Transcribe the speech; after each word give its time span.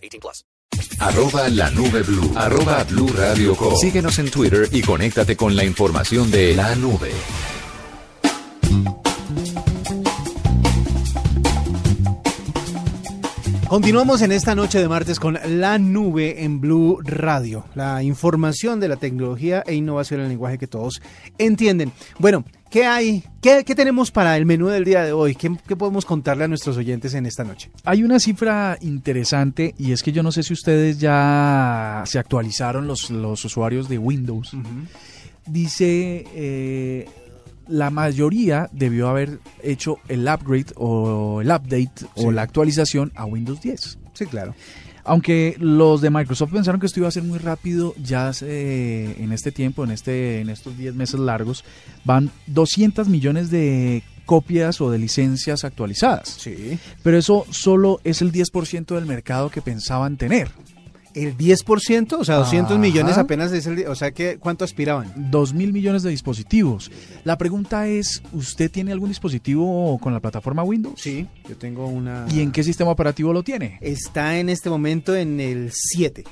18 0.00 0.20
plus. 0.20 0.44
Arroba 0.98 1.48
la 1.48 1.70
nube 1.70 2.02
blue. 2.02 2.32
Arroba 2.36 2.84
blue 2.84 3.08
radio 3.16 3.54
com. 3.54 3.74
Síguenos 3.76 4.18
en 4.18 4.30
Twitter 4.30 4.68
y 4.72 4.82
conéctate 4.82 5.36
con 5.36 5.56
la 5.56 5.64
información 5.64 6.30
de 6.30 6.54
la 6.54 6.74
nube. 6.74 7.10
Continuamos 13.70 14.20
en 14.22 14.32
esta 14.32 14.56
noche 14.56 14.80
de 14.80 14.88
martes 14.88 15.20
con 15.20 15.38
la 15.46 15.78
nube 15.78 16.42
en 16.42 16.60
Blue 16.60 16.98
Radio, 17.04 17.66
la 17.76 18.02
información 18.02 18.80
de 18.80 18.88
la 18.88 18.96
tecnología 18.96 19.62
e 19.64 19.74
innovación 19.74 20.18
en 20.18 20.24
el 20.24 20.30
lenguaje 20.30 20.58
que 20.58 20.66
todos 20.66 21.00
entienden. 21.38 21.92
Bueno, 22.18 22.44
¿qué 22.70 22.86
hay? 22.86 23.24
¿Qué, 23.42 23.64
qué 23.64 23.74
tenemos 23.74 24.10
para 24.10 24.36
el 24.36 24.46
menú 24.46 24.68
del 24.68 24.84
día 24.84 25.04
de 25.04 25.12
hoy? 25.12 25.34
¿Qué, 25.34 25.54
¿Qué, 25.66 25.76
podemos 25.76 26.04
contarle 26.04 26.44
a 26.44 26.48
nuestros 26.48 26.76
oyentes 26.76 27.14
en 27.14 27.26
esta 27.26 27.44
noche? 27.44 27.70
Hay 27.84 28.02
una 28.02 28.18
cifra 28.18 28.78
interesante 28.80 29.74
y 29.76 29.92
es 29.92 30.02
que 30.02 30.12
yo 30.12 30.22
no 30.22 30.32
sé 30.32 30.42
si 30.42 30.52
ustedes 30.52 30.98
ya 30.98 32.02
se 32.06 32.18
actualizaron 32.18 32.86
los, 32.86 33.10
los 33.10 33.44
usuarios 33.44 33.88
de 33.88 33.98
Windows. 33.98 34.54
Uh 34.54 34.58
-huh. 34.58 34.86
Dice... 35.46 36.24
Eh, 36.34 37.08
la 37.68 37.90
mayoría 37.90 38.68
debió 38.72 39.08
haber 39.08 39.38
hecho 39.62 39.98
el 40.08 40.22
upgrade 40.22 40.72
o 40.74 41.40
el 41.40 41.46
update 41.46 41.92
sí. 41.98 42.06
o 42.16 42.32
la 42.32 42.42
actualización 42.42 43.12
a 43.14 43.24
Windows 43.26 43.60
10. 43.60 43.98
Sí, 44.12 44.26
claro. 44.26 44.54
Aunque 45.04 45.56
los 45.58 46.00
de 46.00 46.10
Microsoft 46.10 46.52
pensaron 46.52 46.80
que 46.80 46.86
esto 46.86 47.00
iba 47.00 47.08
a 47.08 47.12
ser 47.12 47.22
muy 47.22 47.38
rápido, 47.38 47.94
ya 48.02 48.32
se, 48.32 49.22
en 49.22 49.32
este 49.32 49.52
tiempo, 49.52 49.84
en, 49.84 49.90
este, 49.90 50.40
en 50.40 50.50
estos 50.50 50.76
10 50.76 50.94
meses 50.94 51.20
largos, 51.20 51.64
van 52.04 52.30
200 52.46 53.08
millones 53.08 53.50
de 53.50 54.02
copias 54.26 54.80
o 54.80 54.90
de 54.90 54.98
licencias 54.98 55.64
actualizadas. 55.64 56.36
Sí. 56.38 56.78
Pero 57.02 57.18
eso 57.18 57.46
solo 57.50 58.00
es 58.04 58.22
el 58.22 58.30
10% 58.30 58.94
del 58.94 59.06
mercado 59.06 59.50
que 59.50 59.60
pensaban 59.60 60.16
tener. 60.16 60.50
El 61.14 61.36
10%, 61.36 62.12
o 62.12 62.24
sea, 62.24 62.36
200 62.36 62.72
Ajá. 62.72 62.80
millones 62.80 63.18
apenas 63.18 63.52
es 63.52 63.66
el, 63.66 63.86
o 63.88 63.94
sea, 63.94 64.12
que 64.12 64.38
¿cuánto 64.38 64.64
aspiraban? 64.64 65.12
2 65.30 65.54
mil 65.54 65.72
millones 65.72 66.02
de 66.02 66.10
dispositivos. 66.10 66.90
La 67.24 67.36
pregunta 67.36 67.88
es, 67.88 68.22
¿usted 68.32 68.70
tiene 68.70 68.92
algún 68.92 69.08
dispositivo 69.08 69.98
con 69.98 70.12
la 70.12 70.20
plataforma 70.20 70.62
Windows? 70.62 71.00
Sí, 71.00 71.26
yo 71.48 71.56
tengo 71.56 71.86
una 71.86 72.26
¿Y 72.30 72.40
en 72.40 72.52
qué 72.52 72.62
sistema 72.62 72.90
operativo 72.92 73.32
lo 73.32 73.42
tiene? 73.42 73.78
Está 73.80 74.38
en 74.38 74.48
este 74.48 74.70
momento 74.70 75.16
en 75.16 75.40
el 75.40 75.70
7. 75.72 76.24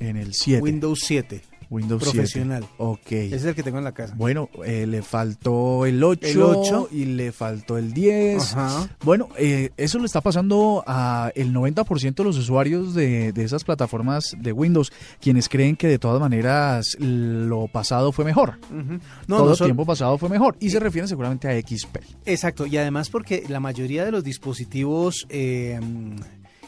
En 0.00 0.16
el 0.16 0.34
7. 0.34 0.60
Windows 0.62 1.00
7. 1.04 1.42
Windows 1.70 2.02
profesional. 2.02 2.60
7. 2.62 2.74
Ok. 2.78 3.12
Ese 3.12 3.36
es 3.36 3.44
el 3.44 3.54
que 3.54 3.62
tengo 3.62 3.78
en 3.78 3.84
la 3.84 3.92
casa. 3.92 4.14
Bueno, 4.16 4.48
eh, 4.64 4.86
le 4.86 5.02
faltó 5.02 5.86
el 5.86 6.02
8, 6.02 6.26
el 6.26 6.42
8 6.42 6.88
y 6.92 7.04
le 7.06 7.32
faltó 7.32 7.78
el 7.78 7.92
10. 7.92 8.42
Ajá. 8.54 8.88
Bueno, 9.02 9.28
eh, 9.38 9.70
eso 9.76 9.98
le 9.98 10.06
está 10.06 10.20
pasando 10.20 10.84
a 10.86 11.32
el 11.34 11.52
90% 11.52 12.14
de 12.14 12.24
los 12.24 12.38
usuarios 12.38 12.94
de, 12.94 13.32
de, 13.32 13.44
esas 13.44 13.64
plataformas 13.64 14.36
de 14.38 14.52
Windows, 14.52 14.92
quienes 15.20 15.48
creen 15.48 15.76
que 15.76 15.88
de 15.88 15.98
todas 15.98 16.20
maneras 16.20 16.96
lo 17.00 17.68
pasado 17.68 18.12
fue 18.12 18.24
mejor. 18.24 18.58
Uh 18.70 18.74
-huh. 18.74 19.00
no, 19.26 19.36
Todo 19.38 19.46
no, 19.46 19.52
el 19.52 19.58
tiempo 19.58 19.86
pasado 19.86 20.18
fue 20.18 20.28
mejor. 20.28 20.56
Y 20.60 20.70
se 20.70 20.80
refieren 20.80 21.08
seguramente 21.08 21.48
a 21.48 21.60
XP. 21.60 21.98
Exacto. 22.24 22.66
Y 22.66 22.76
además 22.76 23.10
porque 23.10 23.44
la 23.48 23.60
mayoría 23.60 24.04
de 24.04 24.12
los 24.12 24.24
dispositivos... 24.24 25.26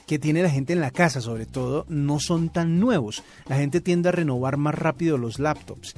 Eh, 0.09 0.19
que 0.19 0.19
tiene 0.19 0.43
la 0.43 0.51
gente 0.51 0.73
en 0.73 0.81
la 0.81 0.91
casa 0.91 1.21
sobre 1.21 1.45
todo 1.45 1.85
no 1.89 2.19
son 2.19 2.49
tan 2.49 2.81
nuevos. 2.81 3.23
La 3.47 3.57
gente 3.57 3.81
tiende 3.81 4.09
a 4.09 4.13
renovar 4.13 4.57
más 4.57 4.75
rápido 4.75 5.19
los 5.19 5.39
laptops. 5.39 5.95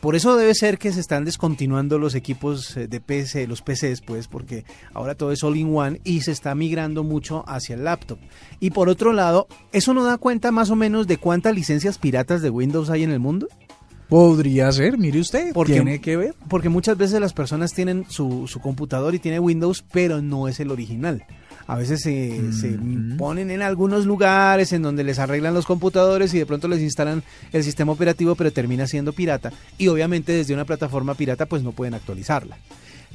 Por 0.00 0.16
eso 0.16 0.36
debe 0.36 0.52
ser 0.54 0.78
que 0.78 0.92
se 0.92 0.98
están 0.98 1.24
descontinuando 1.24 1.96
los 1.96 2.16
equipos 2.16 2.74
de 2.74 3.00
PC, 3.00 3.46
los 3.46 3.62
PCs, 3.62 4.00
pues, 4.00 4.26
porque 4.26 4.64
ahora 4.94 5.14
todo 5.14 5.30
es 5.30 5.44
all 5.44 5.56
in 5.56 5.72
one 5.72 6.00
y 6.02 6.22
se 6.22 6.32
está 6.32 6.56
migrando 6.56 7.04
mucho 7.04 7.44
hacia 7.46 7.76
el 7.76 7.84
laptop. 7.84 8.18
Y 8.58 8.70
por 8.70 8.88
otro 8.88 9.12
lado, 9.12 9.46
¿eso 9.70 9.94
no 9.94 10.02
da 10.02 10.18
cuenta 10.18 10.50
más 10.50 10.70
o 10.70 10.76
menos 10.76 11.06
de 11.06 11.18
cuántas 11.18 11.54
licencias 11.54 11.98
piratas 11.98 12.42
de 12.42 12.50
Windows 12.50 12.90
hay 12.90 13.04
en 13.04 13.12
el 13.12 13.20
mundo? 13.20 13.46
Podría 14.12 14.70
ser, 14.72 14.98
mire 14.98 15.20
usted, 15.20 15.52
porque, 15.54 15.72
tiene 15.72 16.00
que 16.00 16.18
ver. 16.18 16.34
Porque 16.48 16.68
muchas 16.68 16.98
veces 16.98 17.18
las 17.18 17.32
personas 17.32 17.72
tienen 17.72 18.04
su, 18.08 18.46
su 18.46 18.60
computador 18.60 19.14
y 19.14 19.18
tiene 19.18 19.40
Windows, 19.40 19.82
pero 19.90 20.20
no 20.20 20.48
es 20.48 20.60
el 20.60 20.70
original 20.70 21.24
a 21.66 21.76
veces 21.76 22.02
se, 22.02 22.10
mm 22.10 22.50
-hmm. 22.50 23.12
se, 23.12 23.16
ponen 23.16 23.50
en 23.50 23.62
algunos 23.62 24.04
lugares 24.04 24.72
en 24.72 24.82
donde 24.82 25.04
les 25.04 25.18
arreglan 25.18 25.54
los 25.54 25.66
computadores 25.66 26.34
y 26.34 26.38
de 26.38 26.46
pronto 26.46 26.68
les 26.68 26.80
instalan 26.80 27.22
el 27.52 27.64
sistema 27.64 27.92
operativo, 27.92 28.34
pero 28.34 28.52
termina 28.52 28.86
siendo 28.86 29.12
pirata. 29.12 29.52
Y 29.78 29.88
obviamente 29.88 30.32
desde 30.32 30.54
una 30.54 30.64
plataforma 30.64 31.14
pirata 31.14 31.46
pues 31.46 31.62
no 31.62 31.72
pueden 31.72 31.94
actualizarla. 31.94 32.58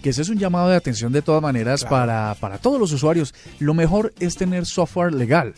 Que 0.01 0.09
ese 0.09 0.21
es 0.21 0.29
un 0.29 0.37
llamado 0.37 0.69
de 0.69 0.75
atención 0.75 1.11
de 1.11 1.21
todas 1.21 1.41
maneras 1.41 1.81
claro. 1.81 1.95
para, 1.95 2.35
para 2.39 2.57
todos 2.57 2.79
los 2.79 2.91
usuarios. 2.91 3.33
Lo 3.59 3.73
mejor 3.73 4.13
es 4.19 4.35
tener 4.35 4.65
software 4.65 5.13
legal. 5.13 5.53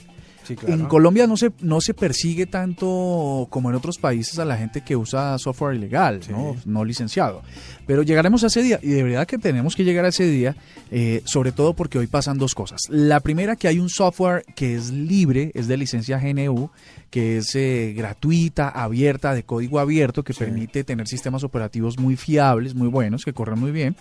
Sí, 0.50 0.56
claro. 0.56 0.74
En 0.74 0.86
Colombia 0.88 1.28
no 1.28 1.38
se, 1.38 1.52
no 1.62 1.80
se 1.80 1.94
persigue 1.94 2.48
tanto 2.48 3.46
como 3.52 3.70
en 3.70 3.76
otros 3.76 4.00
países 4.00 4.40
a 4.40 4.46
la 4.46 4.58
gente 4.58 4.82
que 4.82 4.96
usa 4.96 5.38
software 5.38 5.76
ilegal, 5.76 6.24
sí. 6.24 6.32
¿no? 6.32 6.56
no 6.66 6.84
licenciado. 6.84 7.44
Pero 7.86 8.02
llegaremos 8.02 8.44
a 8.44 8.48
ese 8.48 8.64
día 8.64 8.80
y 8.82 8.88
de 8.88 9.04
verdad 9.04 9.28
que 9.28 9.38
tenemos 9.38 9.76
que 9.76 9.84
llegar 9.84 10.06
a 10.06 10.08
ese 10.08 10.26
día, 10.26 10.56
eh, 10.90 11.22
sobre 11.24 11.52
todo 11.52 11.76
porque 11.76 12.00
hoy 12.00 12.08
pasan 12.08 12.40
dos 12.40 12.56
cosas. 12.56 12.82
La 12.90 13.20
primera, 13.20 13.58
que 13.58 13.68
hay 13.68 13.78
un 13.78 13.90
software 13.90 14.44
que 14.56 14.74
es 14.74 14.90
libre, 14.90 15.52
es 15.54 15.68
de 15.68 15.78
licencia 15.78 16.18
GNU, 16.18 16.72
que 17.12 17.38
es 17.38 17.54
eh, 17.54 17.94
gratuita, 17.96 18.70
abierta, 18.70 19.36
de 19.36 19.44
código 19.44 19.78
abierto, 19.78 20.24
que 20.24 20.34
sí. 20.34 20.40
permite 20.40 20.84
tener 20.84 21.08
sistemas 21.08 21.44
operativos 21.44 22.00
muy 22.00 22.16
fiables, 22.16 22.74
muy 22.74 22.88
buenos, 22.88 23.24
que 23.24 23.34
corren 23.34 23.60
muy 23.60 23.70
bien. 23.70 23.96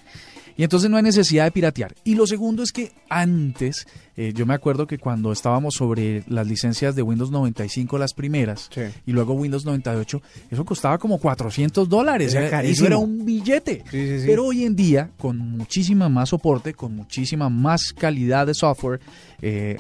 Y 0.59 0.65
entonces 0.65 0.91
no 0.91 0.97
hay 0.97 1.05
necesidad 1.05 1.45
de 1.45 1.53
piratear. 1.53 1.95
Y 2.03 2.17
lo 2.17 2.27
segundo 2.27 2.65
es 2.65 2.73
que 2.73 2.91
antes, 3.09 3.87
eh, 4.21 4.33
yo 4.35 4.47
me 4.47 4.55
acuerdo 4.55 4.89
que 4.89 4.99
cuando 4.99 5.31
estábamos 5.31 5.75
sobre 5.75 6.25
las 6.27 6.45
licencias 6.45 6.97
de 6.97 7.03
Windows 7.03 7.31
95, 7.31 7.99
las 7.99 8.15
primeras, 8.15 8.69
sí. 8.75 8.81
y 9.07 9.13
luego 9.13 9.35
Windows 9.35 9.65
98, 9.65 10.21
eso 10.51 10.65
costaba 10.65 10.99
como 10.99 11.19
400 11.21 11.89
dólares. 11.89 12.35
Era 12.35 12.65
eso 12.65 12.85
era 12.85 12.99
un 12.99 13.25
billete. 13.25 13.85
Sí, 13.89 14.19
sí, 14.19 14.27
Pero 14.27 14.47
hoy 14.47 14.65
en 14.65 14.75
día, 14.75 15.11
con 15.17 15.39
muchísima 15.39 16.09
más 16.09 16.31
soporte, 16.31 16.75
con 16.75 16.97
muchísima 16.97 17.49
más 17.49 17.93
calidad 17.93 18.49
de 18.49 18.55
software, 18.55 18.99
eh, 19.41 19.79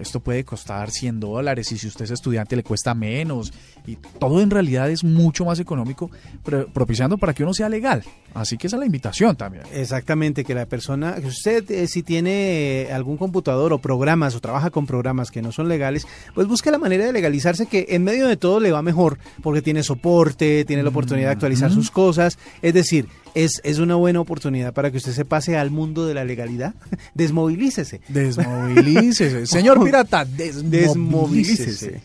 esto 0.00 0.20
puede 0.20 0.44
costar 0.44 0.90
100 0.90 1.20
dólares 1.20 1.70
y 1.70 1.76
si 1.76 1.86
usted 1.86 2.06
es 2.06 2.12
estudiante 2.12 2.56
le 2.56 2.62
cuesta 2.62 2.94
menos. 2.94 3.52
Y 3.86 3.96
todo 4.18 4.40
en 4.40 4.48
realidad 4.48 4.90
es 4.90 5.04
mucho 5.04 5.44
más 5.44 5.60
económico, 5.60 6.10
propiciando 6.72 7.18
para 7.18 7.34
que 7.34 7.42
uno 7.42 7.52
sea 7.52 7.68
legal. 7.68 8.02
Así 8.32 8.56
que 8.56 8.66
esa 8.66 8.76
es 8.76 8.80
la 8.80 8.86
invitación 8.86 9.36
también. 9.36 9.64
Exactamente, 9.74 10.42
que 10.42 10.54
la 10.54 10.64
persona, 10.64 11.16
que 11.16 11.26
usted 11.26 11.70
eh, 11.70 11.86
si 11.86 12.02
tiene 12.02 12.82
eh, 12.82 12.92
algún 12.92 13.18
computador 13.18 13.73
o 13.74 13.78
programas 13.78 14.34
o 14.34 14.40
trabaja 14.40 14.70
con 14.70 14.86
programas 14.86 15.30
que 15.30 15.42
no 15.42 15.52
son 15.52 15.68
legales, 15.68 16.06
pues 16.34 16.46
busque 16.46 16.70
la 16.70 16.78
manera 16.78 17.04
de 17.04 17.12
legalizarse 17.12 17.66
que 17.66 17.86
en 17.90 18.04
medio 18.04 18.28
de 18.28 18.36
todo 18.36 18.60
le 18.60 18.72
va 18.72 18.82
mejor, 18.82 19.18
porque 19.42 19.62
tiene 19.62 19.82
soporte, 19.82 20.64
tiene 20.64 20.82
la 20.82 20.88
oportunidad 20.88 21.28
de 21.28 21.32
actualizar 21.32 21.70
sus 21.70 21.90
cosas. 21.90 22.38
Es 22.62 22.74
decir, 22.74 23.08
es, 23.34 23.60
es 23.64 23.78
una 23.78 23.96
buena 23.96 24.20
oportunidad 24.20 24.72
para 24.72 24.90
que 24.90 24.98
usted 24.98 25.12
se 25.12 25.24
pase 25.24 25.56
al 25.56 25.70
mundo 25.70 26.06
de 26.06 26.14
la 26.14 26.24
legalidad. 26.24 26.74
Desmovilícese. 27.14 28.00
Desmovilícese. 28.08 29.46
Señor 29.46 29.82
pirata, 29.82 30.24
desmovilícese. 30.24 30.70
desmovilícese. 30.70 32.00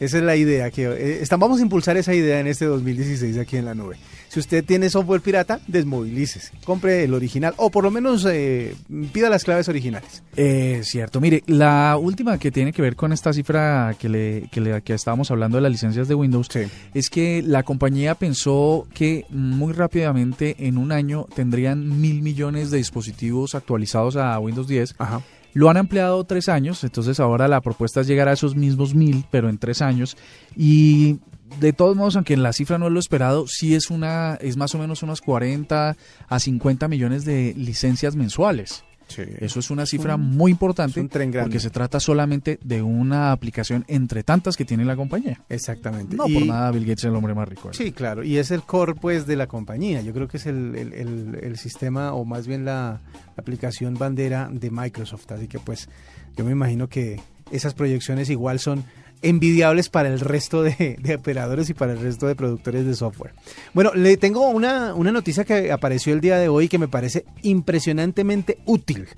Esa 0.00 0.16
es 0.16 0.24
la 0.24 0.34
idea 0.34 0.70
que 0.70 0.84
eh, 0.86 1.18
estamos, 1.20 1.46
vamos 1.46 1.60
a 1.60 1.62
impulsar 1.62 1.98
esa 1.98 2.14
idea 2.14 2.40
en 2.40 2.46
este 2.46 2.64
2016 2.64 3.36
aquí 3.36 3.58
en 3.58 3.66
la 3.66 3.74
nube. 3.74 3.96
Si 4.30 4.38
usted 4.38 4.64
tiene 4.64 4.88
software 4.90 5.20
pirata, 5.20 5.58
desmovilícese, 5.66 6.52
compre 6.64 7.02
el 7.02 7.14
original 7.14 7.52
o 7.56 7.68
por 7.68 7.82
lo 7.82 7.90
menos 7.90 8.24
eh, 8.30 8.76
pida 9.12 9.28
las 9.28 9.42
claves 9.42 9.68
originales. 9.68 10.22
Eh, 10.36 10.82
cierto, 10.84 11.20
mire, 11.20 11.42
la 11.48 11.96
última 12.00 12.38
que 12.38 12.52
tiene 12.52 12.72
que 12.72 12.80
ver 12.80 12.94
con 12.94 13.12
esta 13.12 13.32
cifra 13.32 13.96
que 13.98 14.08
le, 14.08 14.48
que, 14.52 14.60
le, 14.60 14.82
que 14.82 14.94
estábamos 14.94 15.32
hablando 15.32 15.56
de 15.56 15.62
las 15.62 15.72
licencias 15.72 16.06
de 16.06 16.14
Windows 16.14 16.46
sí. 16.48 16.60
es 16.94 17.10
que 17.10 17.42
la 17.44 17.64
compañía 17.64 18.14
pensó 18.14 18.86
que 18.94 19.26
muy 19.30 19.72
rápidamente 19.72 20.54
en 20.60 20.78
un 20.78 20.92
año 20.92 21.26
tendrían 21.34 22.00
mil 22.00 22.22
millones 22.22 22.70
de 22.70 22.76
dispositivos 22.78 23.56
actualizados 23.56 24.14
a 24.14 24.38
Windows 24.38 24.68
10. 24.68 24.94
Ajá. 24.98 25.22
Lo 25.52 25.68
han 25.68 25.76
ampliado 25.76 26.22
tres 26.24 26.48
años, 26.48 26.84
entonces 26.84 27.18
ahora 27.20 27.48
la 27.48 27.60
propuesta 27.60 28.00
es 28.00 28.06
llegar 28.06 28.28
a 28.28 28.32
esos 28.32 28.54
mismos 28.54 28.94
mil, 28.94 29.24
pero 29.30 29.48
en 29.48 29.58
tres 29.58 29.82
años. 29.82 30.16
Y 30.56 31.18
de 31.58 31.72
todos 31.72 31.96
modos, 31.96 32.16
aunque 32.16 32.36
la 32.36 32.52
cifra 32.52 32.78
no 32.78 32.86
es 32.86 32.92
lo 32.92 33.00
esperado, 33.00 33.46
sí 33.46 33.74
es 33.74 33.90
una, 33.90 34.34
es 34.40 34.56
más 34.56 34.74
o 34.74 34.78
menos 34.78 35.02
unos 35.02 35.20
40 35.20 35.96
a 36.28 36.38
50 36.38 36.88
millones 36.88 37.24
de 37.24 37.54
licencias 37.56 38.14
mensuales. 38.14 38.84
Sí. 39.10 39.22
Eso 39.40 39.60
es 39.60 39.70
una 39.70 39.84
cifra 39.86 40.16
muy 40.16 40.52
importante 40.52 41.02
porque 41.42 41.60
se 41.60 41.68
trata 41.70 42.00
solamente 42.00 42.58
de 42.62 42.80
una 42.80 43.32
aplicación 43.32 43.84
entre 43.88 44.22
tantas 44.22 44.56
que 44.56 44.64
tiene 44.64 44.84
la 44.84 44.96
compañía. 44.96 45.40
Exactamente. 45.48 46.16
No 46.16 46.26
Y- 46.28 46.34
por 46.34 46.46
nada 46.46 46.70
Bill 46.70 46.84
Gates 46.84 47.00
es 47.00 47.04
el 47.10 47.16
hombre 47.16 47.34
más 47.34 47.48
rico. 47.48 47.72
Sí, 47.72 47.92
claro, 47.92 48.22
y 48.22 48.38
es 48.38 48.50
el 48.50 48.62
core 48.62 48.94
pues 48.94 49.26
de 49.26 49.36
la 49.36 49.46
compañía. 49.46 50.00
Yo 50.00 50.12
creo 50.12 50.28
que 50.28 50.36
es 50.36 50.46
el, 50.46 50.74
el- 50.76 50.92
el- 50.94 51.38
el 51.42 51.56
sistema 51.58 52.12
o 52.14 52.24
más 52.24 52.46
bien 52.46 52.64
la 52.64 53.00
aplicación 53.36 53.94
bandera 53.94 54.48
de 54.52 54.70
Microsoft. 54.70 55.30
Así 55.32 55.48
que 55.48 55.58
pues 55.58 55.88
yo 56.36 56.44
me 56.44 56.52
imagino 56.52 56.88
que 56.88 57.20
esas 57.50 57.74
proyecciones 57.74 58.30
igual 58.30 58.60
son 58.60 58.84
envidiables 59.22 59.88
para 59.88 60.08
el 60.08 60.20
resto 60.20 60.62
de, 60.62 60.98
operadores 61.18 61.70
y 61.70 61.74
para 61.74 61.92
el 61.92 62.00
resto 62.00 62.26
de 62.26 62.34
productores 62.34 62.86
de 62.86 62.94
software. 62.94 63.34
Bueno, 63.74 63.92
le 63.94 64.16
tengo 64.16 64.48
una, 64.48 64.94
una 64.94 65.12
noticia 65.12 65.44
que 65.44 65.72
apareció 65.72 66.12
el 66.12 66.20
día 66.20 66.38
de 66.38 66.48
hoy 66.48 66.68
que 66.68 66.78
me 66.78 66.88
parece 66.88 67.24
impresionantemente 67.42 68.58
útil. 68.66 69.08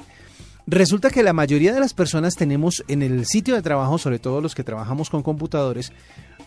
Resulta 0.66 1.10
que 1.10 1.22
la 1.22 1.32
mayoría 1.32 1.72
de 1.72 1.80
las 1.80 1.92
personas 1.92 2.36
tenemos 2.36 2.84
en 2.86 3.02
el 3.02 3.26
sitio 3.26 3.54
de 3.54 3.62
trabajo, 3.62 3.98
sobre 3.98 4.20
todo 4.20 4.40
los 4.40 4.54
que 4.54 4.62
trabajamos 4.62 5.10
con 5.10 5.22
computadores, 5.22 5.92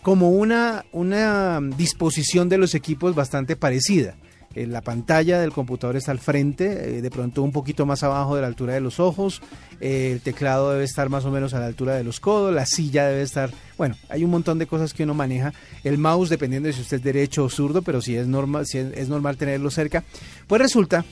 como 0.01 0.29
una, 0.29 0.85
una 0.93 1.59
disposición 1.77 2.47
de 2.47 2.57
los 2.57 2.75
equipos 2.75 3.13
bastante 3.13 3.55
parecida. 3.55 4.15
La 4.55 4.81
pantalla 4.81 5.39
del 5.39 5.51
computador 5.51 5.97
está 5.97 6.11
al 6.11 6.19
frente, 6.19 6.97
eh, 6.97 7.01
de 7.01 7.11
pronto 7.11 7.43
un 7.43 7.51
poquito 7.51 7.85
más 7.85 8.03
abajo 8.03 8.35
de 8.35 8.41
la 8.41 8.47
altura 8.47 8.73
de 8.73 8.79
los 8.79 9.01
ojos, 9.01 9.41
eh, 9.81 10.11
el 10.13 10.21
teclado 10.21 10.71
debe 10.71 10.85
estar 10.85 11.09
más 11.09 11.25
o 11.25 11.31
menos 11.31 11.53
a 11.53 11.59
la 11.59 11.65
altura 11.65 11.95
de 11.95 12.05
los 12.05 12.21
codos, 12.21 12.53
la 12.53 12.65
silla 12.65 13.05
debe 13.07 13.21
estar, 13.21 13.51
bueno, 13.77 13.95
hay 14.07 14.23
un 14.23 14.31
montón 14.31 14.57
de 14.57 14.65
cosas 14.65 14.93
que 14.93 15.03
uno 15.03 15.13
maneja, 15.13 15.53
el 15.83 15.97
mouse 15.97 16.29
dependiendo 16.29 16.67
de 16.67 16.73
si 16.73 16.81
usted 16.81 16.97
es 16.97 17.03
derecho 17.03 17.43
o 17.43 17.49
zurdo, 17.49 17.81
pero 17.81 18.01
si 18.01 18.15
es 18.15 18.27
normal, 18.27 18.65
si 18.65 18.77
es 18.77 19.09
normal 19.09 19.35
tenerlo 19.35 19.69
cerca. 19.71 20.05
Pues 20.47 20.61
resulta 20.61 21.03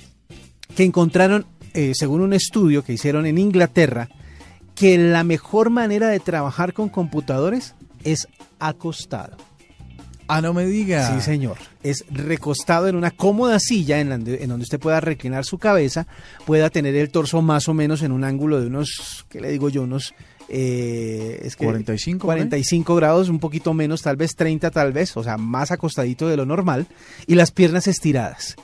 que 0.75 0.83
encontraron, 0.83 1.45
eh, 1.73 1.91
según 1.95 2.21
un 2.21 2.33
estudio 2.33 2.83
que 2.83 2.93
hicieron 2.93 3.25
en 3.25 3.37
Inglaterra, 3.37 4.07
que 4.75 4.97
la 4.97 5.23
mejor 5.23 5.69
manera 5.69 6.07
de 6.07 6.19
trabajar 6.19 6.73
con 6.73 6.89
computadores 6.89 7.75
es 8.03 8.27
acostado. 8.59 9.35
Ah, 10.27 10.41
no 10.41 10.53
me 10.53 10.65
diga. 10.65 11.13
Sí, 11.13 11.21
señor. 11.21 11.57
Es 11.83 12.05
recostado 12.09 12.87
en 12.87 12.95
una 12.95 13.11
cómoda 13.11 13.59
silla 13.59 13.99
en, 13.99 14.09
la 14.09 14.15
en 14.15 14.49
donde 14.49 14.63
usted 14.63 14.79
pueda 14.79 14.99
reclinar 14.99 15.45
su 15.45 15.57
cabeza, 15.57 16.07
pueda 16.45 16.69
tener 16.69 16.95
el 16.95 17.09
torso 17.09 17.41
más 17.41 17.67
o 17.67 17.73
menos 17.73 18.01
en 18.01 18.11
un 18.11 18.23
ángulo 18.23 18.61
de 18.61 18.67
unos, 18.67 19.25
¿qué 19.29 19.41
le 19.41 19.51
digo 19.51 19.69
yo? 19.69 19.83
Unos... 19.83 20.13
eh, 20.49 21.41
es 21.43 21.55
que 21.55 21.65
45, 21.65 22.27
¿por 22.27 22.35
ahí? 22.35 22.41
45 22.41 22.95
grados, 22.95 23.29
un 23.29 23.39
poquito 23.39 23.73
menos, 23.73 24.01
tal 24.01 24.15
vez 24.15 24.35
30 24.35 24.71
tal 24.71 24.93
vez, 24.93 25.15
o 25.17 25.23
sea, 25.23 25.37
más 25.37 25.71
acostadito 25.71 26.27
de 26.27 26.37
lo 26.37 26.45
normal, 26.45 26.87
y 27.27 27.35
las 27.35 27.51
piernas 27.51 27.87
estiradas. 27.87 28.55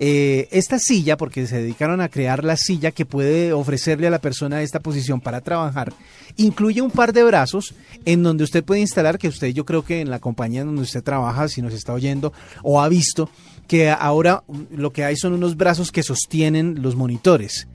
Eh, 0.00 0.48
esta 0.50 0.80
silla, 0.80 1.16
porque 1.16 1.46
se 1.46 1.60
dedicaron 1.60 2.00
a 2.00 2.08
crear 2.08 2.42
la 2.42 2.56
silla 2.56 2.90
que 2.90 3.06
puede 3.06 3.52
ofrecerle 3.52 4.08
a 4.08 4.10
la 4.10 4.18
persona 4.18 4.60
esta 4.60 4.80
posición 4.80 5.20
para 5.20 5.40
trabajar, 5.40 5.92
incluye 6.36 6.82
un 6.82 6.90
par 6.90 7.12
de 7.12 7.22
brazos 7.22 7.74
en 8.04 8.24
donde 8.24 8.42
usted 8.42 8.64
puede 8.64 8.80
instalar, 8.80 9.18
que 9.18 9.28
usted 9.28 9.48
yo 9.48 9.64
creo 9.64 9.84
que 9.84 10.00
en 10.00 10.10
la 10.10 10.18
compañía 10.18 10.64
donde 10.64 10.82
usted 10.82 11.02
trabaja, 11.02 11.46
si 11.48 11.62
nos 11.62 11.72
está 11.74 11.92
oyendo 11.92 12.32
o 12.62 12.80
ha 12.80 12.88
visto, 12.88 13.30
que 13.68 13.88
ahora 13.88 14.42
lo 14.70 14.92
que 14.92 15.04
hay 15.04 15.16
son 15.16 15.32
unos 15.32 15.56
brazos 15.56 15.92
que 15.92 16.02
sostienen 16.02 16.82
los 16.82 16.96
monitores. 16.96 17.68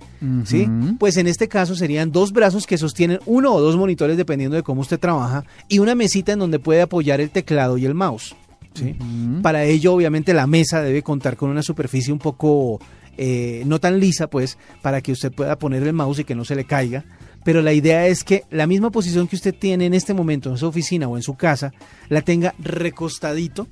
¿sí? 0.44 0.68
Pues 1.00 1.15
en 1.15 1.27
este 1.27 1.48
caso 1.48 1.75
serían 1.75 2.12
dos 2.12 2.33
brazos 2.33 2.68
que 2.68 2.77
sostienen 2.77 3.19
uno 3.25 3.54
o 3.54 3.62
dos 3.62 3.77
monitores 3.77 4.18
dependiendo 4.18 4.57
de 4.57 4.63
cómo 4.63 4.81
usted 4.81 5.00
trabaja 5.00 5.45
y 5.69 5.80
una 5.80 5.95
mesita 5.95 6.33
en 6.33 6.39
donde 6.39 6.60
puede 6.60 6.81
apoyar 6.81 7.22
el 7.22 7.30
teclado 7.30 7.77
y 7.77 7.86
el 7.86 7.94
mouse. 7.94 8.36
Para 9.42 9.66
ello, 9.66 9.94
obviamente, 9.94 10.33
la 10.33 10.48
mesa 10.48 10.81
debe 10.81 11.04
contar 11.04 11.36
con 11.36 11.50
una 11.50 11.63
superficie 11.63 12.13
un 12.13 12.19
poco 12.19 12.80
eh, 13.18 13.63
no 13.66 13.80
tan 13.80 14.00
lisa, 14.00 14.30
pues, 14.30 14.57
para 14.81 15.01
que 15.01 15.12
usted 15.12 15.31
pueda 15.31 15.57
poner 15.57 15.83
el 15.83 15.94
mouse 15.94 16.19
y 16.19 16.24
que 16.24 16.36
no 16.36 16.45
se 16.45 16.56
le 16.56 16.66
caiga. 16.66 17.04
Pero 17.44 17.62
la 17.62 17.74
idea 17.74 18.07
es 18.07 18.24
que 18.24 18.44
la 18.50 18.68
misma 18.68 18.92
posición 18.92 19.27
que 19.27 19.36
usted 19.36 19.54
tiene 19.54 19.86
en 19.86 19.94
este 19.94 20.13
momento 20.13 20.50
en 20.50 20.57
su 20.57 20.68
oficina 20.68 21.07
o 21.07 21.18
en 21.18 21.24
su 21.24 21.36
casa, 21.36 21.74
la 22.07 22.21
tenga 22.21 22.54
recostadito. 22.60 23.68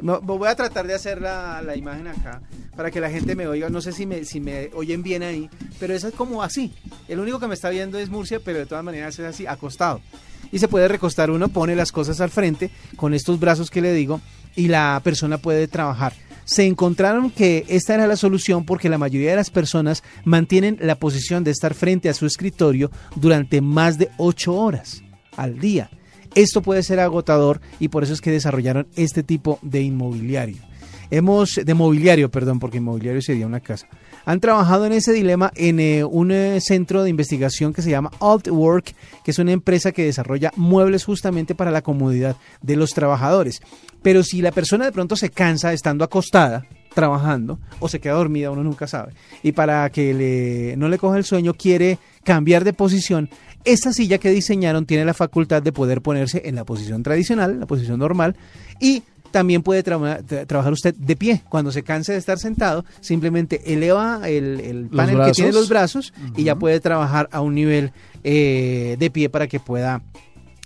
voy 0.00 0.48
a 0.48 0.56
tratar 0.56 0.86
de 0.86 0.94
hacer 0.94 1.20
la, 1.20 1.62
la 1.62 1.76
imagen 1.76 2.08
acá 2.08 2.40
para 2.76 2.90
que 2.90 3.00
la 3.00 3.10
gente 3.10 3.34
me 3.36 3.46
oiga. 3.46 3.68
No 3.68 3.80
sé 3.80 3.92
si 3.92 4.06
me, 4.06 4.24
si 4.24 4.40
me 4.40 4.70
oyen 4.74 5.02
bien 5.02 5.22
ahí, 5.22 5.50
pero 5.78 5.94
eso 5.94 6.08
es 6.08 6.14
como 6.14 6.42
así. 6.42 6.72
El 7.08 7.20
único 7.20 7.38
que 7.38 7.46
me 7.46 7.54
está 7.54 7.70
viendo 7.70 7.98
es 7.98 8.08
Murcia, 8.08 8.40
pero 8.44 8.58
de 8.58 8.66
todas 8.66 8.82
maneras 8.84 9.18
es 9.18 9.26
así, 9.26 9.46
acostado. 9.46 10.00
Y 10.52 10.58
se 10.58 10.68
puede 10.68 10.88
recostar 10.88 11.30
uno, 11.30 11.48
pone 11.48 11.76
las 11.76 11.92
cosas 11.92 12.20
al 12.20 12.30
frente 12.30 12.70
con 12.96 13.14
estos 13.14 13.38
brazos 13.38 13.70
que 13.70 13.80
le 13.80 13.92
digo 13.92 14.20
y 14.56 14.68
la 14.68 15.00
persona 15.04 15.38
puede 15.38 15.68
trabajar. 15.68 16.12
Se 16.44 16.66
encontraron 16.66 17.30
que 17.30 17.64
esta 17.68 17.94
era 17.94 18.06
la 18.06 18.16
solución 18.16 18.64
porque 18.64 18.88
la 18.88 18.98
mayoría 18.98 19.30
de 19.30 19.36
las 19.36 19.50
personas 19.50 20.02
mantienen 20.24 20.78
la 20.80 20.96
posición 20.96 21.44
de 21.44 21.52
estar 21.52 21.74
frente 21.74 22.08
a 22.08 22.14
su 22.14 22.26
escritorio 22.26 22.90
durante 23.14 23.60
más 23.60 23.98
de 23.98 24.10
8 24.16 24.52
horas 24.52 25.02
al 25.36 25.60
día. 25.60 25.90
Esto 26.34 26.62
puede 26.62 26.82
ser 26.82 27.00
agotador 27.00 27.60
y 27.78 27.88
por 27.88 28.02
eso 28.02 28.12
es 28.12 28.20
que 28.20 28.30
desarrollaron 28.30 28.88
este 28.96 29.22
tipo 29.22 29.58
de 29.62 29.82
inmobiliario. 29.82 30.69
Hemos, 31.10 31.60
de 31.64 31.74
mobiliario, 31.74 32.30
perdón, 32.30 32.60
porque 32.60 32.78
inmobiliario 32.78 33.20
sería 33.20 33.46
una 33.46 33.60
casa. 33.60 33.86
Han 34.24 34.40
trabajado 34.40 34.86
en 34.86 34.92
ese 34.92 35.12
dilema 35.12 35.50
en 35.56 35.80
eh, 35.80 36.04
un 36.04 36.30
eh, 36.30 36.60
centro 36.60 37.02
de 37.02 37.10
investigación 37.10 37.72
que 37.72 37.82
se 37.82 37.90
llama 37.90 38.10
Altwork, 38.20 38.94
que 39.24 39.30
es 39.30 39.38
una 39.38 39.52
empresa 39.52 39.92
que 39.92 40.04
desarrolla 40.04 40.52
muebles 40.56 41.04
justamente 41.04 41.54
para 41.54 41.70
la 41.70 41.82
comodidad 41.82 42.36
de 42.62 42.76
los 42.76 42.92
trabajadores. 42.94 43.60
Pero 44.02 44.22
si 44.22 44.40
la 44.40 44.52
persona 44.52 44.84
de 44.84 44.92
pronto 44.92 45.16
se 45.16 45.30
cansa 45.30 45.72
estando 45.72 46.04
acostada, 46.04 46.66
trabajando, 46.94 47.58
o 47.78 47.88
se 47.88 48.00
queda 48.00 48.14
dormida, 48.14 48.50
uno 48.50 48.62
nunca 48.62 48.86
sabe, 48.86 49.12
y 49.42 49.52
para 49.52 49.88
que 49.90 50.12
le, 50.12 50.76
no 50.76 50.88
le 50.88 50.98
coja 50.98 51.16
el 51.16 51.24
sueño 51.24 51.54
quiere 51.54 51.98
cambiar 52.24 52.64
de 52.64 52.72
posición, 52.72 53.30
esta 53.64 53.92
silla 53.92 54.18
que 54.18 54.30
diseñaron 54.30 54.86
tiene 54.86 55.04
la 55.04 55.14
facultad 55.14 55.62
de 55.62 55.72
poder 55.72 56.02
ponerse 56.02 56.42
en 56.46 56.54
la 56.54 56.64
posición 56.64 57.02
tradicional, 57.02 57.60
la 57.60 57.66
posición 57.66 57.98
normal, 57.98 58.36
y 58.80 59.02
también 59.30 59.62
puede 59.62 59.84
tra- 59.84 60.22
tra- 60.24 60.46
trabajar 60.46 60.72
usted 60.72 60.94
de 60.94 61.16
pie. 61.16 61.42
Cuando 61.48 61.72
se 61.72 61.82
canse 61.82 62.12
de 62.12 62.18
estar 62.18 62.38
sentado, 62.38 62.84
simplemente 63.00 63.72
eleva 63.72 64.20
el, 64.28 64.60
el 64.60 64.88
panel 64.88 65.18
que 65.26 65.32
tiene 65.32 65.50
brazos. 65.50 65.54
los 65.54 65.68
brazos 65.68 66.12
y 66.36 66.44
ya 66.44 66.56
puede 66.56 66.80
trabajar 66.80 67.28
a 67.32 67.40
un 67.40 67.54
nivel 67.54 67.92
eh, 68.24 68.96
de 68.98 69.10
pie 69.10 69.28
para 69.30 69.46
que 69.46 69.60
pueda 69.60 70.02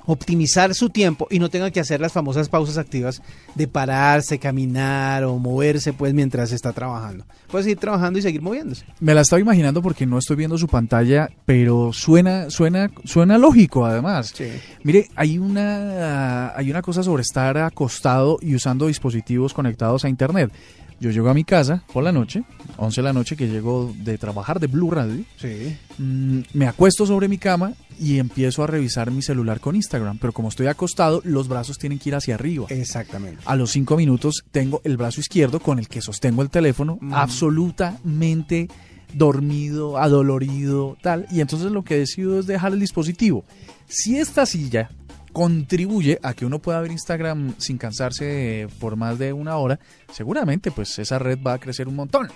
optimizar 0.06 0.74
su 0.74 0.90
tiempo 0.90 1.26
y 1.30 1.38
no 1.38 1.48
tenga 1.50 1.70
que 1.70 1.80
hacer 1.80 2.00
las 2.00 2.12
famosas 2.12 2.48
pausas 2.48 2.78
activas 2.78 3.22
de 3.54 3.68
pararse, 3.68 4.38
caminar 4.38 5.24
o 5.24 5.38
moverse 5.38 5.92
pues 5.92 6.14
mientras 6.14 6.52
está 6.52 6.72
trabajando. 6.72 7.24
Puede 7.50 7.64
seguir 7.64 7.78
trabajando 7.78 8.18
y 8.18 8.22
seguir 8.22 8.42
moviéndose. 8.42 8.84
Me 9.00 9.14
la 9.14 9.22
estaba 9.22 9.40
imaginando 9.40 9.82
porque 9.82 10.06
no 10.06 10.18
estoy 10.18 10.36
viendo 10.36 10.58
su 10.58 10.68
pantalla, 10.68 11.28
pero 11.46 11.92
suena, 11.92 12.50
suena, 12.50 12.90
suena 13.04 13.38
lógico 13.38 13.84
además. 13.84 14.34
Mire, 14.82 15.08
hay 15.16 15.38
una, 15.38 16.54
hay 16.56 16.70
una 16.70 16.82
cosa 16.82 17.02
sobre 17.02 17.22
estar 17.22 17.56
acostado 17.58 18.38
y 18.40 18.54
usando 18.54 18.86
dispositivos 18.86 19.54
conectados 19.54 20.04
a 20.04 20.08
internet. 20.08 20.52
Yo 21.00 21.10
llego 21.10 21.28
a 21.28 21.34
mi 21.34 21.44
casa 21.44 21.82
por 21.92 22.02
la 22.04 22.12
noche, 22.12 22.44
11 22.76 23.00
de 23.00 23.04
la 23.04 23.12
noche 23.12 23.36
que 23.36 23.48
llego 23.48 23.92
de 23.98 24.16
trabajar 24.16 24.58
de 24.60 24.68
Blue 24.68 24.90
Radio, 24.90 25.24
Sí. 25.36 25.76
mm, 25.98 26.40
me 26.54 26.66
acuesto 26.66 27.04
sobre 27.06 27.28
mi 27.28 27.36
cama 27.38 27.72
y 28.00 28.18
empiezo 28.18 28.62
a 28.62 28.66
revisar 28.66 29.10
mi 29.10 29.20
celular 29.20 29.60
con 29.60 29.76
Instagram, 29.76 30.18
pero 30.18 30.32
como 30.32 30.48
estoy 30.48 30.66
acostado, 30.68 31.20
los 31.24 31.48
brazos 31.48 31.78
tienen 31.78 31.98
que 31.98 32.08
ir 32.10 32.14
hacia 32.14 32.36
arriba. 32.36 32.66
Exactamente. 32.70 33.42
A 33.44 33.54
los 33.56 33.70
cinco 33.72 33.96
minutos 33.96 34.44
tengo 34.50 34.80
el 34.84 34.96
brazo 34.96 35.20
izquierdo 35.20 35.60
con 35.60 35.78
el 35.78 35.88
que 35.88 36.00
sostengo 36.00 36.42
el 36.42 36.50
teléfono 36.50 36.98
Mm. 37.00 37.12
absolutamente 37.12 38.68
dormido, 39.12 39.98
adolorido, 39.98 40.96
tal. 41.02 41.26
Y 41.30 41.40
entonces 41.40 41.70
lo 41.70 41.82
que 41.84 41.98
decido 41.98 42.38
es 42.40 42.46
dejar 42.46 42.72
el 42.72 42.80
dispositivo. 42.80 43.44
Si 43.86 44.16
esta 44.18 44.44
silla 44.46 44.90
contribuye 45.34 46.18
a 46.22 46.32
que 46.32 46.46
uno 46.46 46.60
pueda 46.60 46.80
ver 46.80 46.92
Instagram 46.92 47.54
sin 47.58 47.76
cansarse 47.76 48.66
por 48.80 48.96
más 48.96 49.18
de 49.18 49.34
una 49.34 49.56
hora, 49.58 49.78
seguramente 50.10 50.70
pues 50.70 50.98
esa 50.98 51.18
red 51.18 51.38
va 51.46 51.52
a 51.54 51.58
crecer 51.58 51.86
un 51.88 51.96
montón. 51.96 52.28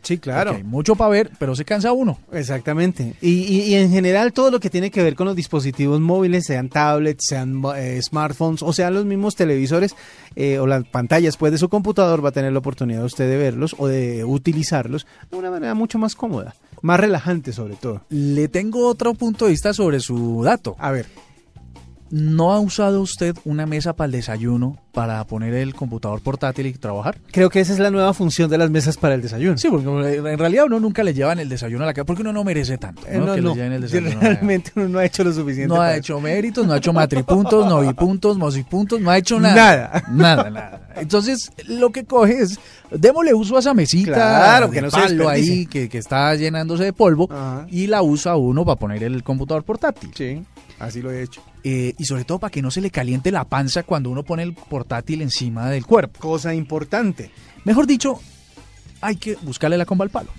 Sí, 0.00 0.18
claro. 0.18 0.52
Hay 0.52 0.62
mucho 0.62 0.94
para 0.94 1.10
ver, 1.10 1.30
pero 1.40 1.56
se 1.56 1.64
cansa 1.64 1.90
uno. 1.90 2.18
Exactamente. 2.30 3.14
Y, 3.20 3.30
y- 3.30 3.62
y 3.62 3.74
en 3.74 3.90
general 3.90 4.32
todo 4.32 4.50
lo 4.52 4.60
que 4.60 4.70
tiene 4.70 4.92
que 4.92 5.02
ver 5.02 5.16
con 5.16 5.26
los 5.26 5.34
dispositivos 5.34 5.98
móviles, 6.00 6.44
sean 6.46 6.68
tablets, 6.68 7.24
sean 7.28 7.60
eh, 7.76 7.98
smartphones 8.00 8.62
o 8.62 8.72
sean 8.72 8.94
los 8.94 9.04
mismos 9.04 9.34
televisores 9.34 9.96
eh, 10.36 10.60
o 10.60 10.68
las 10.68 10.84
pantallas 10.84 11.36
pues, 11.36 11.50
de 11.50 11.58
su 11.58 11.68
computador, 11.68 12.24
va 12.24 12.28
a 12.28 12.32
tener 12.32 12.52
la 12.52 12.60
oportunidad 12.60 13.04
usted 13.04 13.28
de 13.28 13.38
verlos 13.38 13.74
o 13.76 13.88
de 13.88 14.24
utilizarlos 14.24 15.04
de 15.32 15.36
una 15.36 15.50
manera 15.50 15.74
mucho 15.74 15.98
más 15.98 16.14
cómoda, 16.14 16.54
más 16.80 17.00
relajante 17.00 17.52
sobre 17.52 17.74
todo. 17.74 18.02
Le 18.08 18.46
tengo 18.46 18.86
otro 18.86 19.14
punto 19.14 19.46
de 19.46 19.50
vista 19.50 19.72
sobre 19.74 19.98
su 19.98 20.42
dato. 20.44 20.76
A 20.78 20.92
ver, 20.92 21.06
¿No 22.10 22.52
ha 22.52 22.60
usado 22.60 23.02
usted 23.02 23.36
una 23.44 23.66
mesa 23.66 23.94
para 23.94 24.06
el 24.06 24.12
desayuno 24.12 24.78
para 24.92 25.22
poner 25.24 25.54
el 25.54 25.74
computador 25.74 26.20
portátil 26.22 26.66
y 26.66 26.72
trabajar? 26.72 27.18
creo 27.30 27.50
que 27.50 27.60
esa 27.60 27.72
es 27.72 27.78
la 27.78 27.90
nueva 27.90 28.14
función 28.14 28.50
de 28.50 28.58
las 28.58 28.70
mesas 28.70 28.96
para 28.96 29.14
el 29.14 29.22
desayuno. 29.22 29.58
Sí, 29.58 29.68
porque 29.68 29.86
en 30.16 30.38
realidad 30.38 30.64
uno 30.66 30.80
nunca 30.80 31.04
le 31.04 31.12
llevan 31.14 31.38
el 31.38 31.48
desayuno 31.48 31.84
a 31.84 31.86
la 31.86 31.94
casa, 31.94 32.04
porque 32.04 32.22
uno 32.22 32.32
no 32.32 32.44
merece 32.44 32.78
tanto. 32.78 33.02
Eh, 33.06 33.18
¿no? 33.18 33.26
no, 33.26 33.34
que 33.34 33.42
no. 33.42 33.48
le 33.50 33.54
lleven 33.56 33.72
el 33.74 33.82
desayuno. 33.82 34.20
Realmente 34.20 34.72
uno 34.76 34.88
no 34.88 34.98
ha 34.98 35.04
hecho 35.04 35.22
lo 35.22 35.32
suficiente. 35.32 35.74
No 35.74 35.80
ha 35.80 35.96
hecho 35.96 36.18
méritos, 36.20 36.66
no 36.66 36.72
ha 36.72 36.78
hecho 36.78 36.92
matripuntos, 36.92 37.66
no 37.66 37.80
bipuntos, 37.80 38.38
mosipuntos, 38.38 39.00
no 39.00 39.10
ha 39.10 39.18
hecho 39.18 39.38
nada. 39.38 39.54
Nada. 39.54 40.04
Nada, 40.08 40.50
nada. 40.50 40.88
Entonces, 40.96 41.52
lo 41.66 41.90
que 41.90 42.04
coge 42.04 42.40
es, 42.42 42.58
démosle 42.90 43.34
uso 43.34 43.56
a 43.56 43.60
esa 43.60 43.74
mesita 43.74 44.14
Claro, 44.14 44.70
que 44.70 44.80
no 44.80 44.90
se 44.90 44.96
palo 44.98 45.28
ahí, 45.28 45.66
que 45.66 45.88
está 45.92 46.34
llenándose 46.34 46.84
de 46.84 46.92
polvo, 46.92 47.28
Ajá. 47.30 47.66
y 47.68 47.86
la 47.86 48.02
usa 48.02 48.36
uno 48.36 48.64
para 48.64 48.76
poner 48.76 49.02
el 49.02 49.22
computador 49.22 49.64
portátil. 49.64 50.10
Sí, 50.14 50.42
así 50.78 51.02
lo 51.02 51.10
he 51.10 51.22
hecho. 51.22 51.42
Eh, 51.64 51.94
y 51.98 52.04
sobre 52.04 52.24
todo 52.24 52.38
para 52.38 52.50
que 52.50 52.62
no 52.62 52.70
se 52.70 52.80
le 52.80 52.90
caliente 52.90 53.30
la 53.30 53.44
panza 53.44 53.82
cuando 53.82 54.10
uno 54.10 54.22
pone 54.22 54.42
el 54.42 54.54
portátil 54.54 55.22
encima 55.22 55.68
del 55.70 55.84
cuerpo. 55.86 56.20
Cosa 56.20 56.54
importante. 56.54 57.30
Mejor 57.64 57.86
dicho, 57.86 58.20
hay 59.00 59.16
que 59.16 59.36
buscarle 59.42 59.76
la 59.78 59.86
comba 59.86 60.04
al 60.04 60.10
palo. 60.10 60.30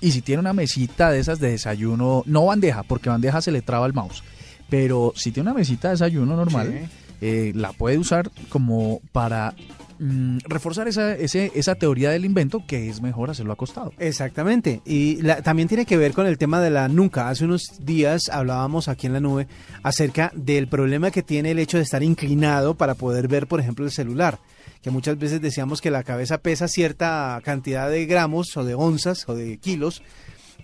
Y 0.00 0.12
si 0.12 0.22
tiene 0.22 0.40
una 0.40 0.52
mesita 0.54 1.10
de 1.10 1.18
esas 1.20 1.40
de 1.40 1.50
desayuno, 1.50 2.22
no 2.26 2.46
bandeja, 2.46 2.82
porque 2.84 3.10
bandeja 3.10 3.42
se 3.42 3.52
le 3.52 3.60
traba 3.62 3.86
el 3.86 3.92
mouse. 3.92 4.22
Pero 4.70 5.12
si 5.16 5.30
tiene 5.32 5.50
una 5.50 5.58
mesita 5.58 5.88
de 5.88 5.94
desayuno 5.94 6.36
normal, 6.36 6.72
Sí. 6.72 6.88
eh, 7.20 7.52
la 7.54 7.72
puede 7.72 7.98
usar 7.98 8.30
como 8.48 9.00
para 9.12 9.54
mm, 10.00 10.38
reforzar 10.48 10.88
esa, 10.88 11.14
ese- 11.14 11.52
esa 11.54 11.74
teoría 11.76 12.10
del 12.10 12.24
invento 12.24 12.64
que 12.66 12.88
es 12.88 13.00
mejor 13.02 13.30
hacerlo 13.30 13.52
acostado. 13.52 13.92
Exactamente. 13.98 14.80
Y 14.84 15.22
la- 15.22 15.42
también 15.42 15.68
tiene 15.68 15.86
que 15.86 15.96
ver 15.96 16.12
con 16.12 16.26
el 16.26 16.38
tema 16.38 16.60
de 16.60 16.70
la 16.70 16.88
nuca. 16.88 17.28
Hace 17.28 17.44
unos 17.44 17.62
días 17.80 18.28
hablábamos 18.30 18.88
aquí 18.88 19.06
en 19.06 19.12
la 19.12 19.20
nube 19.20 19.46
acerca 19.82 20.32
del 20.34 20.66
problema 20.68 21.10
que 21.10 21.22
tiene 21.22 21.52
el 21.52 21.58
hecho 21.58 21.76
de 21.76 21.82
estar 21.84 22.02
inclinado 22.02 22.74
para 22.74 22.94
poder 22.94 23.28
ver, 23.28 23.46
por 23.46 23.60
ejemplo, 23.60 23.84
el 23.84 23.90
celular. 23.92 24.38
Que 24.82 24.90
muchas 24.90 25.18
veces 25.18 25.40
decíamos 25.42 25.80
que 25.80 25.90
la 25.90 26.02
cabeza 26.02 26.38
pesa 26.38 26.66
cierta 26.66 27.38
cantidad 27.44 27.90
de 27.90 28.06
gramos 28.06 28.56
o 28.56 28.64
de 28.64 28.74
onzas 28.74 29.28
o 29.28 29.34
de 29.34 29.58
kilos 29.58 30.02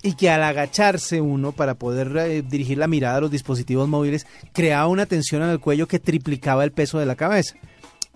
y 0.02 0.14
que 0.14 0.30
al 0.30 0.42
agacharse 0.42 1.20
uno 1.20 1.52
para 1.52 1.74
poder 1.74 2.14
eh, 2.16 2.42
dirigir 2.42 2.78
la 2.78 2.86
mirada 2.86 3.18
a 3.18 3.20
los 3.20 3.30
dispositivos 3.30 3.88
móviles 3.88 4.26
creaba 4.52 4.86
una 4.88 5.06
tensión 5.06 5.42
en 5.42 5.50
el 5.50 5.60
cuello 5.60 5.86
que 5.88 5.98
triplicaba 5.98 6.64
el 6.64 6.72
peso 6.72 6.98
de 6.98 7.06
la 7.06 7.16
cabeza. 7.16 7.56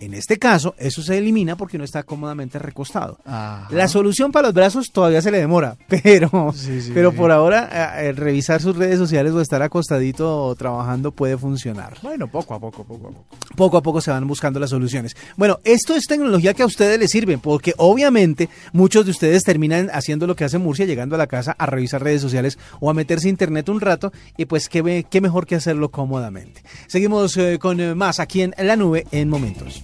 En 0.01 0.15
este 0.15 0.39
caso, 0.39 0.73
eso 0.79 1.03
se 1.03 1.19
elimina 1.19 1.55
porque 1.55 1.77
uno 1.77 1.83
está 1.85 2.01
cómodamente 2.01 2.57
recostado. 2.57 3.19
Ajá. 3.23 3.67
La 3.69 3.87
solución 3.87 4.31
para 4.31 4.47
los 4.47 4.55
brazos 4.55 4.91
todavía 4.91 5.21
se 5.21 5.29
le 5.29 5.37
demora, 5.37 5.77
pero, 5.87 6.51
Sí, 6.55 6.81
sí, 6.81 6.91
pero 6.91 7.11
sí. 7.11 7.17
por 7.17 7.31
ahora 7.31 8.01
eh, 8.01 8.11
revisar 8.11 8.59
sus 8.63 8.75
redes 8.75 8.97
sociales 8.97 9.31
o 9.33 9.41
estar 9.41 9.61
acostadito 9.61 10.55
trabajando 10.55 11.11
puede 11.11 11.37
funcionar. 11.37 11.99
Bueno, 12.01 12.27
poco 12.27 12.55
a 12.55 12.59
poco, 12.59 12.83
poco 12.83 13.09
a 13.09 13.11
poco. 13.11 13.25
Poco 13.55 13.77
a 13.77 13.83
poco 13.83 14.01
se 14.01 14.09
van 14.09 14.27
buscando 14.27 14.59
las 14.59 14.71
soluciones. 14.71 15.15
Bueno, 15.37 15.59
esto 15.63 15.93
es 15.93 16.07
tecnología 16.07 16.55
que 16.55 16.63
a 16.63 16.65
ustedes 16.65 16.97
les 16.97 17.11
sirve, 17.11 17.37
porque 17.37 17.75
obviamente 17.77 18.49
muchos 18.73 19.05
de 19.05 19.11
ustedes 19.11 19.43
terminan 19.43 19.91
haciendo 19.93 20.25
lo 20.25 20.35
que 20.35 20.45
hace 20.45 20.57
Murcia, 20.57 20.87
llegando 20.87 21.13
a 21.13 21.19
la 21.19 21.27
casa 21.27 21.55
a 21.59 21.67
revisar 21.67 22.03
redes 22.03 22.23
sociales 22.23 22.57
o 22.79 22.89
a 22.89 22.95
meterse 22.95 23.27
a 23.27 23.29
internet 23.29 23.69
un 23.69 23.79
rato, 23.79 24.11
y 24.35 24.45
pues 24.45 24.67
qué, 24.67 25.05
qué 25.07 25.21
mejor 25.21 25.45
que 25.45 25.53
hacerlo 25.53 25.91
cómodamente. 25.91 26.63
Seguimos 26.87 27.37
eh, 27.37 27.59
con 27.59 27.79
eh, 27.79 27.93
más 27.93 28.19
aquí 28.19 28.41
en 28.41 28.55
la 28.57 28.75
nube 28.75 29.05
en 29.11 29.29
momentos. 29.29 29.83